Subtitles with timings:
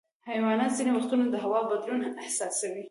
[0.29, 2.79] حیوانات ځینې وختونه د هوا بدلون احساسوي.